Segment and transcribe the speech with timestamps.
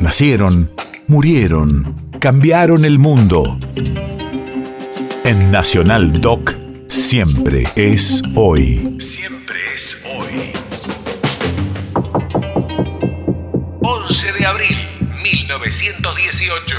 [0.00, 0.70] Nacieron,
[1.08, 3.58] murieron, cambiaron el mundo.
[5.24, 6.54] En Nacional Doc,
[6.88, 8.96] siempre es hoy.
[8.98, 10.52] Siempre es hoy.
[13.82, 14.76] 11 de abril,
[15.22, 16.76] 1918.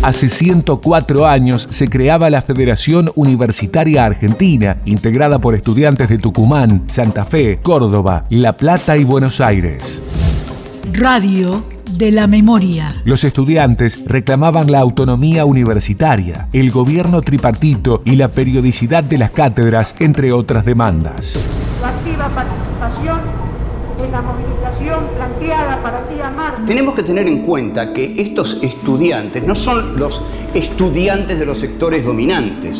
[0.00, 7.26] Hace 104 años se creaba la Federación Universitaria Argentina, integrada por estudiantes de Tucumán, Santa
[7.26, 10.02] Fe, Córdoba, La Plata y Buenos Aires.
[10.92, 13.00] Radio de la memoria.
[13.04, 19.94] Los estudiantes reclamaban la autonomía universitaria, el gobierno tripartito y la periodicidad de las cátedras,
[19.98, 21.42] entre otras demandas.
[21.80, 23.20] La activa participación
[24.04, 26.66] en la movilización planteada para día martes.
[26.66, 30.20] Tenemos que tener en cuenta que estos estudiantes no son los
[30.52, 32.76] estudiantes de los sectores dominantes,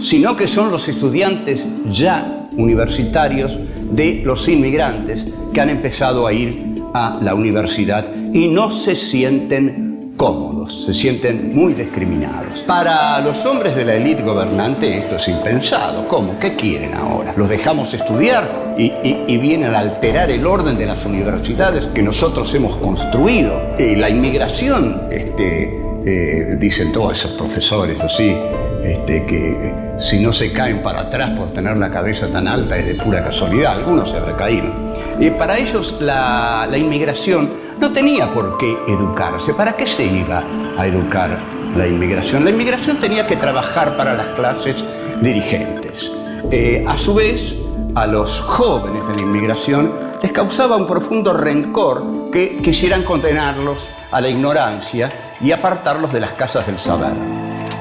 [0.00, 1.60] sino que son los estudiantes
[1.92, 3.56] ya universitarios
[3.92, 10.14] de los inmigrantes que han empezado a ir a la universidad y no se sienten
[10.16, 12.60] cómodos, se sienten muy discriminados.
[12.60, 16.06] Para los hombres de la élite gobernante esto es impensado.
[16.06, 16.38] ¿Cómo?
[16.38, 17.34] ¿Qué quieren ahora?
[17.36, 22.76] ¿Los dejamos estudiar y, vienen a alterar el orden de las universidades que nosotros hemos
[22.76, 23.74] construido?
[23.76, 28.36] Eh, la inmigración, este, eh, dicen todos esos profesores así,
[28.82, 32.98] este, que si no se caen para atrás por tener la cabeza tan alta es
[32.98, 34.94] de pura casualidad, algunos se recaíron.
[35.18, 39.54] Y para ellos la, la inmigración no tenía por qué educarse.
[39.54, 40.42] ¿Para qué se iba
[40.76, 41.38] a educar
[41.76, 42.44] la inmigración?
[42.44, 44.76] La inmigración tenía que trabajar para las clases
[45.20, 46.10] dirigentes.
[46.50, 47.54] Eh, a su vez,
[47.94, 54.20] a los jóvenes de la inmigración les causaba un profundo rencor que quisieran condenarlos a
[54.20, 57.12] la ignorancia y apartarlos de las casas del saber.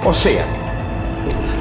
[0.04, 0.44] O sea,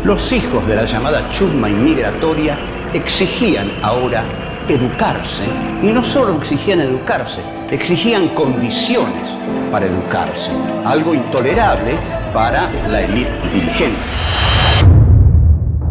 [0.03, 2.57] los hijos de la llamada chusma inmigratoria
[2.95, 4.25] exigían ahora
[4.69, 5.45] educarse
[5.83, 9.31] y no solo exigían educarse, exigían condiciones
[9.71, 10.51] para educarse,
[10.87, 11.97] algo intolerable
[12.33, 14.01] para la élite dirigente.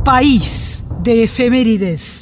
[0.04, 2.21] País de efemérides.